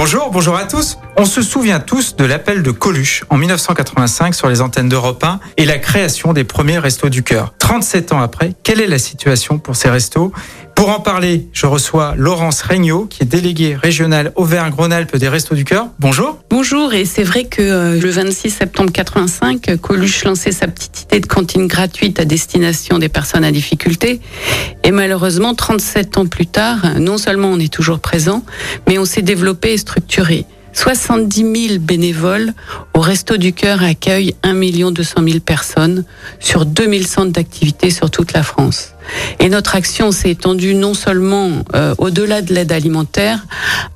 [0.00, 0.96] Bonjour, bonjour à tous.
[1.16, 5.40] On se souvient tous de l'appel de Coluche en 1985 sur les antennes d'Europe 1
[5.56, 7.52] et la création des premiers restos du cœur.
[7.58, 10.32] 37 ans après, quelle est la situation pour ces restos?
[10.76, 15.64] Pour en parler, je reçois Laurence Regnault, qui est déléguée régionale Auvergne-Rhône-Alpes des Restos du
[15.64, 15.88] Cœur.
[15.98, 16.38] Bonjour.
[16.50, 21.18] Bonjour, et c'est vrai que euh, le 26 septembre 85, Coluche lançait sa petite idée
[21.18, 24.20] de cantine gratuite à destination des personnes à difficulté.
[24.88, 28.42] Et malheureusement, 37 ans plus tard, non seulement on est toujours présent,
[28.88, 30.46] mais on s'est développé et structuré.
[30.78, 32.52] 70 000 bénévoles
[32.94, 34.54] au Resto du Cœur accueillent 1
[34.92, 36.04] 200 000 personnes
[36.38, 38.94] sur 2000 centres d'activité sur toute la France.
[39.40, 43.44] Et notre action s'est étendue non seulement euh, au-delà de l'aide alimentaire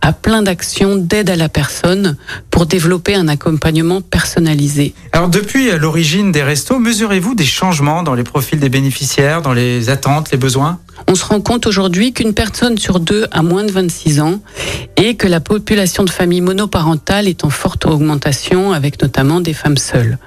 [0.00, 2.16] à plein d'actions d'aide à la personne
[2.50, 4.94] pour développer un accompagnement personnalisé.
[5.12, 9.90] Alors depuis l'origine des restos, mesurez-vous des changements dans les profils des bénéficiaires, dans les
[9.90, 10.78] attentes, les besoins?
[11.08, 14.40] On se rend compte aujourd'hui qu'une personne sur deux a moins de 26 ans
[14.96, 19.76] et que la population de familles monoparentales est en forte augmentation avec notamment des femmes
[19.76, 20.18] seules.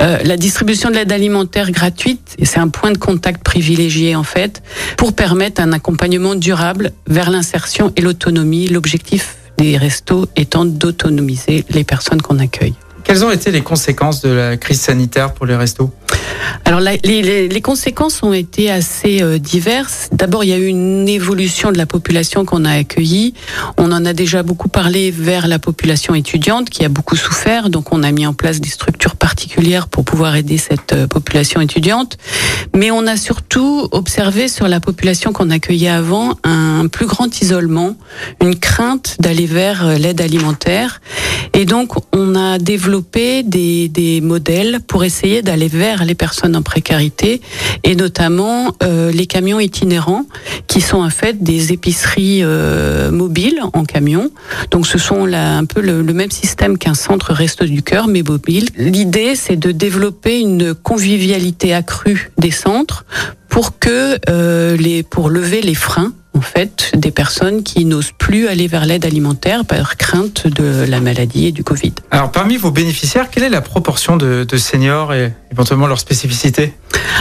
[0.00, 4.62] Euh, la distribution de l'aide alimentaire gratuite, c'est un point de contact privilégié en fait
[4.96, 8.68] pour permettre un accompagnement durable vers l'insertion et l'autonomie.
[8.68, 12.74] L'objectif des restos étant d'autonomiser les personnes qu'on accueille.
[13.04, 15.90] Quelles ont été les conséquences de la crise sanitaire pour les restos?
[16.64, 20.08] Alors les, conséquences ont été assez euh, diverses.
[20.12, 23.34] D'abord, il y a eu une évolution de la population qu'on a accueillie.
[23.76, 27.70] On en a déjà beaucoup parlé vers la population étudiante qui a beaucoup souffert.
[27.70, 31.60] Donc on a mis en place des structures particulières pour pouvoir aider cette euh, population
[31.60, 32.18] étudiante.
[32.74, 37.96] Mais on a surtout observé sur la population qu'on accueillait avant un plus grand isolement,
[38.40, 41.00] une crainte d'aller vers euh, l'aide alimentaire.
[41.52, 46.60] Et donc on a développé des, des modèles pour essayer d'aller vers les personnes en
[46.60, 47.40] précarité
[47.82, 50.26] et notamment euh, les camions itinérants
[50.66, 54.30] qui sont en fait des épiceries euh, mobiles en camion.
[54.70, 58.22] Donc ce sont là un peu le, même système qu'un centre resto du cœur mais
[58.22, 58.68] mobile.
[58.76, 63.06] L'idée c'est de développer une convivialité accrue des centres
[63.48, 68.48] pour que euh, les pour lever les freins en fait des personnes qui n'osent plus
[68.48, 71.92] aller vers l'aide alimentaire par crainte de la maladie et du Covid.
[72.10, 76.74] Alors parmi vos bénéficiaires, quelle est la proportion de, de seniors et éventuellement leur spécificité?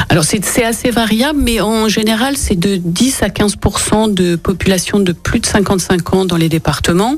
[0.10, 3.56] Alors c'est assez variable, mais en général c'est de 10 à 15
[4.10, 7.18] de population de plus de 55 ans dans les départements,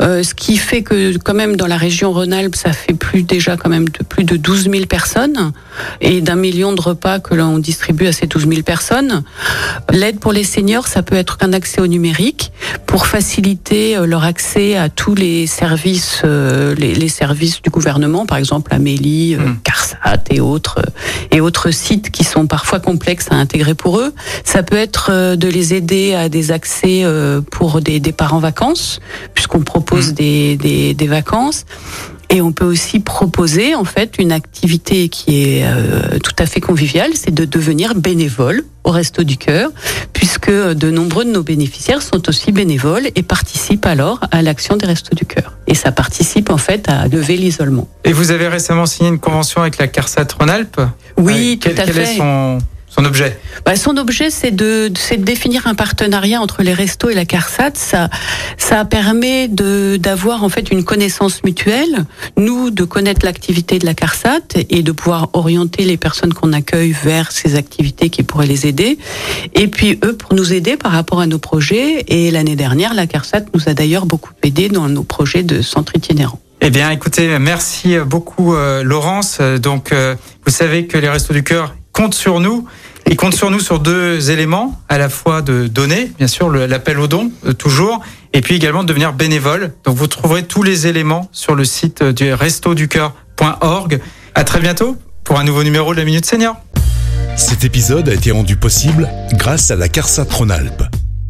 [0.00, 3.56] euh, ce qui fait que quand même dans la région Rhône-Alpes ça fait plus déjà
[3.56, 5.52] quand même de plus de 12 000 personnes
[6.00, 9.22] et d'un million de repas que l'on distribue à ces 12 000 personnes.
[9.90, 12.52] L'aide pour les seniors ça peut être un accès au numérique
[12.86, 18.38] pour faciliter euh, leur accès à tous les services, euh, les, services du gouvernement, par
[18.38, 19.58] exemple Amélie, mmh.
[19.62, 20.80] CARSAT et autres
[21.30, 24.14] et autres sites qui sont parfois complexes à intégrer pour eux.
[24.44, 28.38] Ça peut être euh, de les aider à des accès euh, pour des départs en
[28.38, 29.00] vacances,
[29.34, 30.14] puisqu'on propose mmh.
[30.14, 31.64] des, des, vacances.
[32.30, 36.60] Et on peut aussi proposer en fait une activité qui est euh, tout à fait
[36.60, 39.70] conviviale, c'est de devenir bénévole au Resto du Cœur,
[40.34, 44.86] puisque de nombreux de nos bénéficiaires sont aussi bénévoles et participent alors à l'action des
[44.86, 45.56] Restos du Cœur.
[45.66, 47.88] Et ça participe en fait à lever l'isolement.
[48.04, 50.80] Et vous avez récemment signé une convention avec la CARSAT Rhône-Alpes?
[51.18, 52.14] Oui, tout à fait.
[52.14, 52.58] Est son
[52.96, 57.14] son objet bah, Son objet, c'est de, de définir un partenariat entre les restos et
[57.14, 57.72] la CARSAT.
[57.74, 58.08] Ça,
[58.56, 62.04] ça permet d'avoir en fait une connaissance mutuelle,
[62.36, 66.92] nous de connaître l'activité de la CARSAT et de pouvoir orienter les personnes qu'on accueille
[66.92, 68.98] vers ces activités qui pourraient les aider.
[69.54, 72.04] Et puis eux pour nous aider par rapport à nos projets.
[72.06, 75.96] Et l'année dernière, la CARSAT nous a d'ailleurs beaucoup aidé dans nos projets de centre
[75.96, 76.38] itinérant.
[76.60, 79.40] Eh bien, écoutez, merci beaucoup, euh, Laurence.
[79.40, 80.14] Donc, euh,
[80.46, 82.66] vous savez que les Restos du Cœur comptent sur nous.
[83.08, 86.98] Ils comptent sur nous sur deux éléments, à la fois de donner, bien sûr, l'appel
[86.98, 88.00] aux dons, euh, toujours,
[88.32, 89.72] et puis également de devenir bénévole.
[89.84, 94.00] Donc vous trouverez tous les éléments sur le site du restoducœur.org.
[94.34, 96.56] À très bientôt pour un nouveau numéro de la Minute Senior.
[97.36, 100.82] Cet épisode a été rendu possible grâce à la CARSA Tronalp,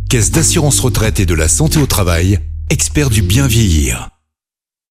[0.09, 2.39] Caisse d'assurance retraite et de la santé au travail,
[2.71, 4.14] expert du bien vieillir.